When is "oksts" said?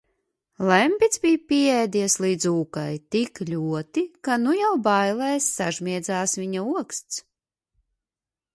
6.83-7.25